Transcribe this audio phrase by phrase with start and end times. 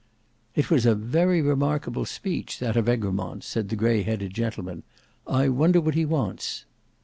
[0.55, 4.81] "It was a very remarkable speech—that of Egremont," said the grey headed gentleman.
[5.27, 6.65] "I wonder what he wants."